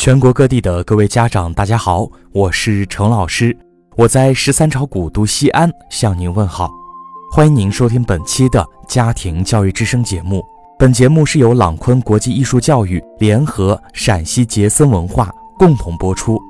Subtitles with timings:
[0.00, 3.54] 全国各地的各位家长，大家好，我是程老师，
[3.96, 6.70] 我在十三朝古都西安向您问好，
[7.30, 10.42] 欢迎您收听本期的家庭教育之声节目。
[10.78, 16.40] 本节目是由朗坤国际艺术教育联合陕西杰森文化共同播出。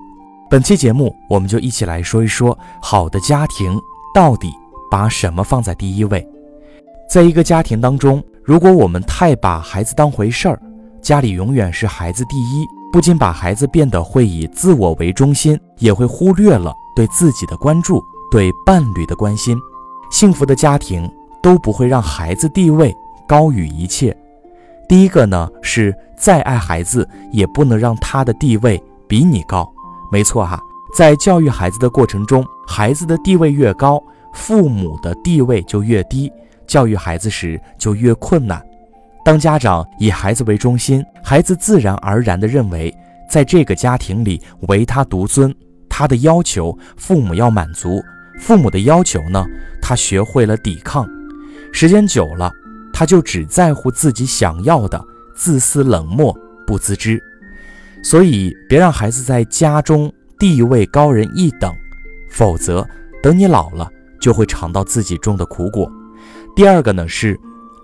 [0.48, 3.76] 本期节目，我们就一起来说一说，好的家庭
[4.14, 4.52] 到底
[4.88, 6.24] 把什么放在第一位？
[7.12, 10.62] 在一个家庭当中，如果我们太把孩子当回事儿，
[11.02, 12.64] 家里永远是孩子第一。
[12.92, 19.56] 不仅把孩子变得会以自我为中心，也会忽略了对自己的关注、对伴侣的关心。
[20.10, 21.08] 幸福的家庭
[21.40, 22.94] 都不会让孩子地位
[23.28, 24.16] 高于一切。
[24.88, 29.72] 第一个呢，是再爱孩子，也不能让他的地位比你高。
[30.10, 30.60] 没错哈，
[30.96, 34.02] 在教育孩子的过程中，孩子的地位越高，
[34.32, 36.28] 父母的地位就越低，
[36.66, 38.60] 教育孩子时就越困难。
[39.22, 42.92] 当家长以孩子为中心，孩子自然而然地认为，
[43.30, 45.54] 在这个家庭里唯他独尊，
[45.88, 48.02] 他的要求父母要满足，
[48.40, 49.44] 父母的要求呢，
[49.80, 51.06] 他学会了抵抗。
[51.70, 52.50] 时间久了，
[52.92, 55.00] 他就只在乎自己想要的，
[55.36, 56.34] 自私冷漠
[56.66, 57.22] 不自知。
[58.02, 61.72] 所以，别让孩子在家中地位高人一等，
[62.30, 62.88] 否则
[63.22, 63.86] 等你老了，
[64.18, 65.92] 就会尝到自己种的苦果。
[66.56, 67.38] 第二个呢是，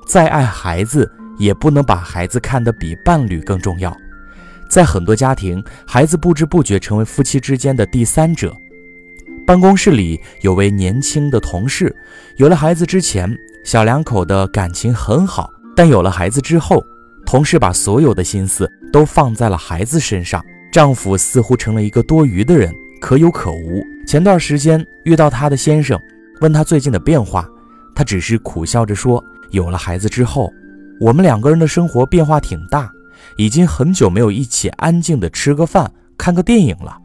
[0.08, 1.08] 再爱孩子。
[1.38, 3.96] 也不能把孩子看得比伴侣更重要。
[4.68, 8.54] 在很多家庭，孩子不知不觉成为夫妻之间的第三者。
[9.46, 11.94] 办公室里有位年轻的同事，
[12.36, 13.32] 有了孩子之前，
[13.64, 16.84] 小两口的感情很好，但有了孩子之后，
[17.24, 23.84] 同事把所有的心思都放在了孩子身上，丈夫似乎成了一个多余的人，可有可无。
[24.04, 25.96] 前段时间遇到她的先生，
[26.40, 27.48] 问她最近的变化，
[27.94, 30.52] 她只是苦笑着说：“有了孩子之后。”
[30.98, 32.90] 我们两个人的生活变化挺大，
[33.36, 36.96] 已经很久没有一起安静的吃个饭、看个电影了。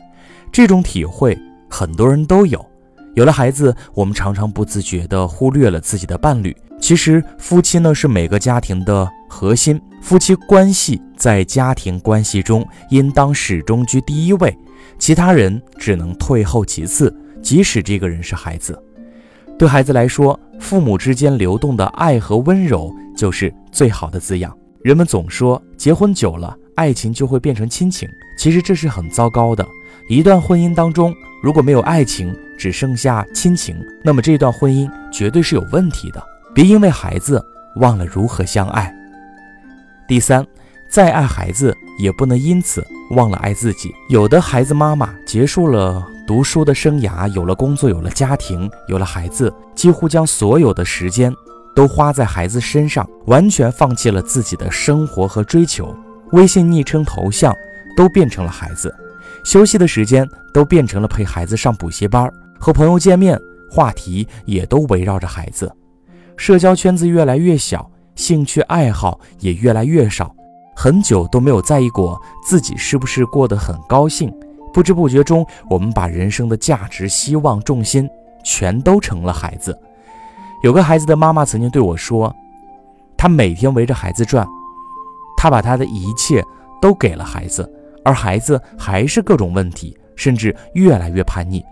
[0.52, 1.38] 这种体会
[1.70, 2.66] 很多人都有。
[3.16, 6.56] 有了孩子，我们常常不自觉地忽略了自己的伴侣。
[6.80, 14.58] 其实，夫妻呢是每个家庭的核心，夫妻关系在家庭关系中应当始终居第一位，
[14.98, 18.82] 其他人只能退后其次，即使这个人是孩子。
[19.62, 24.52] 对孩子来说，父母之间流动的爱和温柔就是最好的滋养。
[24.82, 29.64] 人们总说结婚久了，爱情就会变成亲情，其实这是很糟糕的。
[30.10, 31.14] 一段婚姻当中，
[31.44, 36.20] 如果没有爱情，只剩下亲情，那么这段婚姻绝对是有问题的。
[36.56, 37.40] 别因为孩子
[37.76, 38.92] 忘了如何相爱。
[40.08, 40.44] 第三，
[40.90, 43.94] 再爱孩子，也不能因此忘了爱自己。
[44.10, 46.04] 有的孩子妈妈结束了。
[46.32, 51.30] 读书的生涯有了工作，有了家庭，有了孩子，几乎将所有的时间
[51.76, 55.94] 都花在孩子身上，完全放弃了自己的生活和追求。
[56.32, 57.54] 微信昵称头像
[57.98, 58.96] 都变成了孩子，
[59.44, 63.38] 休息的时间都变成了陪孩子上补习班，和朋友见面
[63.70, 65.70] 话题也都围绕着孩子，
[66.38, 70.34] 社交圈子越来越小，兴趣爱好也越来越少，
[70.78, 74.34] 很久都没有在意过自己是不是过得很高兴。
[74.74, 78.10] 不知不觉中，我们把人生的价值、希望、重心
[78.44, 79.78] 全都成了孩子。
[80.64, 82.34] 有个孩子的妈妈曾经对我说
[83.18, 84.48] ：“她每天围着孩子转，
[85.36, 86.44] 她把她的一切
[86.82, 87.70] 都给了孩子，
[88.06, 91.64] 而孩子还是各种问题，甚至越来越叛逆。”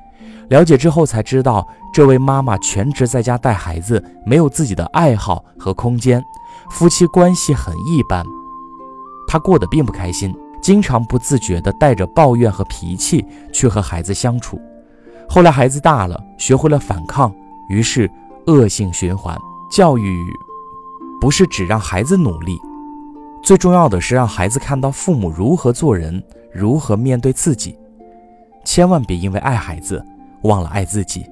[0.49, 6.23] 了解之后才知道，这位妈妈全职在家带孩子，没有自己的爱好和空间，
[6.71, 8.25] 夫妻关系很一般，
[9.27, 10.35] 她过得并不开心。
[10.69, 14.61] 经常不自觉地带着抱怨和脾气去和孩子相处，
[15.27, 17.33] 后来孩子大了，学会了反抗，
[17.71, 18.07] 于是
[18.45, 19.35] 恶性循环。
[19.71, 20.23] 教育
[21.19, 22.55] 不是只让孩子努力，
[23.41, 27.75] 最重要的是让孩子看到父母如何做人，如何面对自己。
[28.63, 30.05] 千万别因为爱孩子
[30.43, 31.25] 忘了爱自己。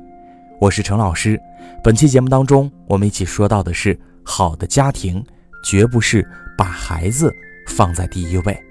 [0.59, 1.39] 我是陈老师，
[1.83, 5.23] 本期节目当中，我们一起说到的是，好的家庭
[5.63, 6.27] 绝不是
[6.57, 7.31] 把孩子
[7.67, 8.66] 放在第一位。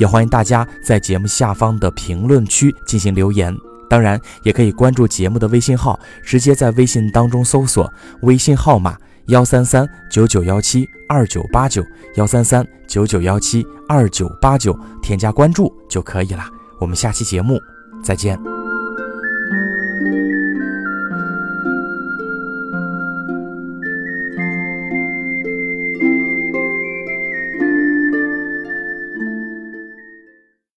[0.00, 3.54] 也欢迎大家在节目下方的评论区进行留言，
[3.88, 7.92] 当然也可以关注节目的微信号，直接在微信当中搜索
[8.22, 8.96] 微信号码
[9.26, 11.84] 幺三三九九幺七二九八九
[12.14, 16.44] 幺三三九九幺七二九八九，添加关注就可以了。
[16.78, 17.60] 我们下期节目
[18.02, 18.59] 再见。